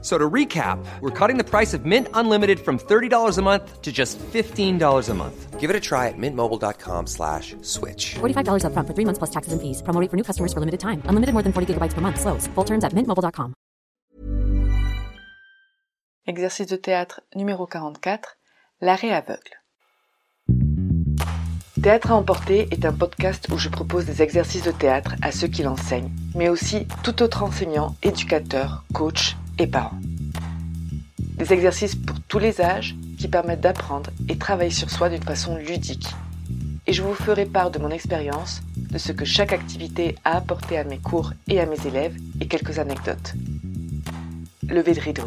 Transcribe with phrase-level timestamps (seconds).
[0.00, 3.90] So to recap, we're cutting the price of Mint Unlimited from $30 a month to
[3.90, 5.58] just $15 a month.
[5.58, 8.14] Give it a try at mintmobile.com slash switch.
[8.20, 9.82] $45 upfront for three months plus taxes and fees.
[9.82, 11.02] Promo rate for new customers for limited time.
[11.10, 12.20] Unlimited more than 40 gigabytes per month.
[12.20, 12.46] Slows.
[12.54, 13.54] Full terms at mintmobile.com.
[16.26, 18.36] Exercice de théâtre numéro 44.
[18.82, 19.58] L'arrêt aveugle.
[21.82, 25.48] Théâtre à emporter est un podcast où je propose des exercices de théâtre à ceux
[25.48, 29.98] qui l'enseignent, mais aussi tout autre enseignant, éducateur, coach et parents.
[31.18, 35.56] Des exercices pour tous les âges qui permettent d'apprendre et travailler sur soi d'une façon
[35.56, 36.08] ludique.
[36.86, 40.78] Et je vous ferai part de mon expérience, de ce que chaque activité a apporté
[40.78, 43.34] à mes cours et à mes élèves et quelques anecdotes.
[44.68, 45.24] Levez de rideau.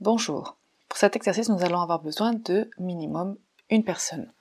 [0.00, 0.56] Bonjour.
[0.88, 3.36] Pour cet exercice, nous allons avoir besoin de minimum
[3.70, 4.32] une personne.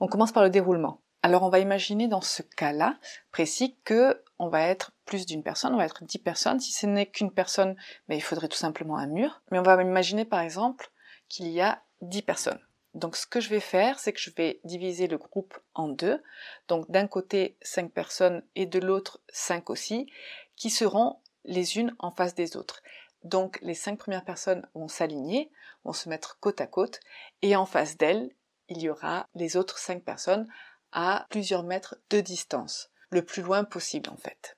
[0.00, 0.98] On commence par le déroulement.
[1.22, 2.98] Alors on va imaginer dans ce cas-là
[3.30, 6.60] précis que on va être plus d'une personne, on va être dix personnes.
[6.60, 7.76] Si ce n'est qu'une personne,
[8.08, 9.42] ben, il faudrait tout simplement un mur.
[9.50, 10.90] Mais on va imaginer par exemple
[11.28, 12.60] qu'il y a dix personnes.
[12.94, 16.22] Donc ce que je vais faire, c'est que je vais diviser le groupe en deux.
[16.68, 20.10] Donc d'un côté cinq personnes et de l'autre cinq aussi,
[20.56, 22.82] qui seront les unes en face des autres.
[23.24, 25.50] Donc les cinq premières personnes vont s'aligner,
[25.84, 27.00] vont se mettre côte à côte,
[27.42, 28.30] et en face d'elles,
[28.68, 30.48] il y aura les autres cinq personnes
[30.92, 34.56] à plusieurs mètres de distance, le plus loin possible en fait.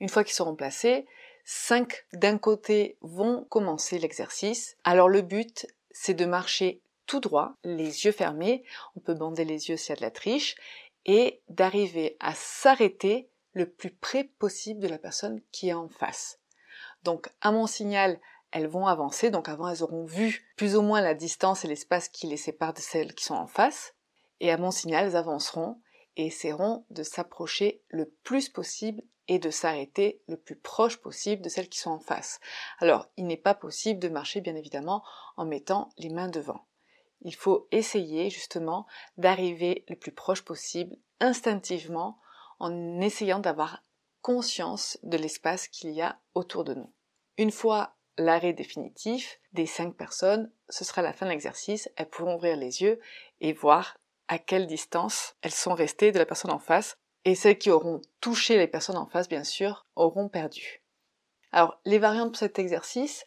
[0.00, 1.06] Une fois qu'ils seront placés,
[1.44, 4.76] cinq d'un côté vont commencer l'exercice.
[4.84, 8.64] Alors le but, c'est de marcher tout droit, les yeux fermés,
[8.96, 10.56] on peut bander les yeux s'il y a de la triche,
[11.04, 16.40] et d'arriver à s'arrêter le plus près possible de la personne qui est en face.
[17.04, 21.00] Donc à mon signal, elles vont avancer, donc avant elles auront vu plus ou moins
[21.00, 23.94] la distance et l'espace qui les sépare de celles qui sont en face
[24.40, 25.80] et à mon signal, elles avanceront
[26.16, 31.48] et essaieront de s'approcher le plus possible et de s'arrêter le plus proche possible de
[31.48, 32.40] celles qui sont en face.
[32.78, 35.02] Alors, il n'est pas possible de marcher, bien évidemment,
[35.36, 36.66] en mettant les mains devant.
[37.22, 38.86] Il faut essayer, justement,
[39.16, 42.18] d'arriver le plus proche possible, instinctivement,
[42.58, 43.82] en essayant d'avoir
[44.22, 46.92] conscience de l'espace qu'il y a autour de nous.
[47.38, 52.36] Une fois l'arrêt définitif des cinq personnes, ce sera la fin de l'exercice, elles pourront
[52.36, 53.00] ouvrir les yeux
[53.40, 53.98] et voir
[54.28, 58.00] à quelle distance elles sont restées de la personne en face, et celles qui auront
[58.20, 60.82] touché les personnes en face, bien sûr, auront perdu.
[61.52, 63.24] Alors, les variantes pour cet exercice,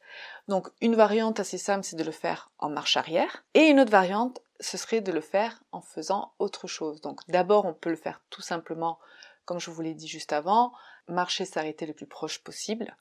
[0.48, 3.92] donc une variante assez simple, c'est de le faire en marche arrière, et une autre
[3.92, 7.02] variante, ce serait de le faire en faisant autre chose.
[7.02, 9.00] Donc d'abord, on peut le faire tout simplement,
[9.46, 10.74] comme je vous l'ai dit juste avant,
[11.08, 12.96] marcher, s'arrêter le plus proche possible,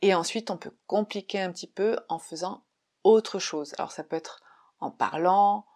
[0.00, 2.62] et ensuite on peut compliquer un petit peu en faisant
[3.04, 3.74] autre chose.
[3.78, 4.40] Alors ça peut être
[4.80, 5.66] en parlant,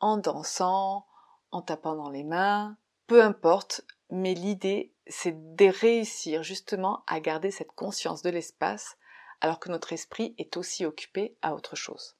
[0.00, 1.06] en dansant,
[1.50, 2.76] en tapant dans les mains,
[3.06, 8.96] peu importe, mais l'idée c'est de réussir justement à garder cette conscience de l'espace
[9.40, 12.16] alors que notre esprit est aussi occupé à autre chose.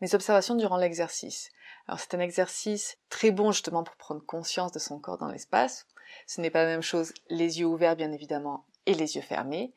[0.00, 1.50] Mes observations durant l'exercice.
[1.86, 5.86] Alors c'est un exercice très bon justement pour prendre conscience de son corps dans l'espace.
[6.26, 9.72] Ce n'est pas la même chose les yeux ouverts bien évidemment et les yeux fermés.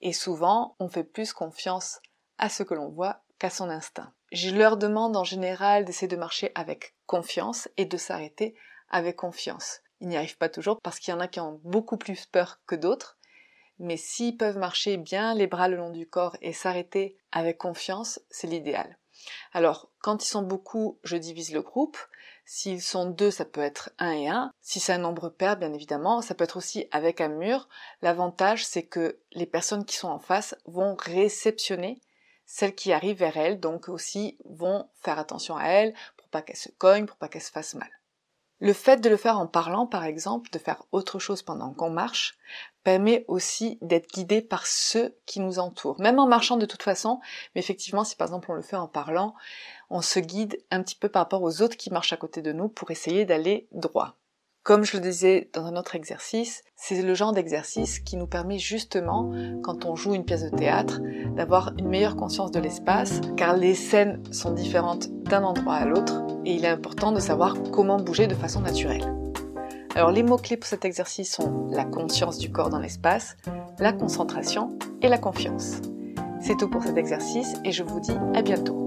[0.00, 2.00] Et souvent on fait plus confiance
[2.38, 4.12] à ce que l'on voit qu'à son instinct.
[4.30, 8.54] Je leur demande en général d'essayer de marcher avec confiance et de s'arrêter
[8.90, 9.80] avec confiance.
[10.00, 12.60] Ils n'y arrivent pas toujours parce qu'il y en a qui ont beaucoup plus peur
[12.66, 13.16] que d'autres,
[13.78, 18.20] mais s'ils peuvent marcher bien les bras le long du corps et s'arrêter avec confiance,
[18.30, 18.98] c'est l'idéal.
[19.52, 21.98] Alors, quand ils sont beaucoup, je divise le groupe.
[22.44, 24.52] S'ils sont deux, ça peut être un et un.
[24.60, 27.68] Si c'est un nombre pair, bien évidemment, ça peut être aussi avec un mur.
[28.00, 32.00] L'avantage, c'est que les personnes qui sont en face vont réceptionner
[32.50, 36.56] celles qui arrivent vers elles, donc aussi vont faire attention à elles pour pas qu'elles
[36.56, 37.90] se cognent, pour pas qu'elles se fassent mal.
[38.58, 41.90] Le fait de le faire en parlant, par exemple, de faire autre chose pendant qu'on
[41.90, 42.38] marche,
[42.82, 46.00] permet aussi d'être guidé par ceux qui nous entourent.
[46.00, 47.20] Même en marchant de toute façon,
[47.54, 49.34] mais effectivement, si par exemple on le fait en parlant,
[49.90, 52.52] on se guide un petit peu par rapport aux autres qui marchent à côté de
[52.52, 54.16] nous pour essayer d'aller droit.
[54.68, 58.58] Comme je le disais dans un autre exercice, c'est le genre d'exercice qui nous permet
[58.58, 59.32] justement,
[59.62, 61.00] quand on joue une pièce de théâtre,
[61.34, 66.22] d'avoir une meilleure conscience de l'espace, car les scènes sont différentes d'un endroit à l'autre,
[66.44, 69.10] et il est important de savoir comment bouger de façon naturelle.
[69.94, 73.38] Alors les mots-clés pour cet exercice sont la conscience du corps dans l'espace,
[73.78, 75.80] la concentration et la confiance.
[76.42, 78.86] C'est tout pour cet exercice et je vous dis à bientôt.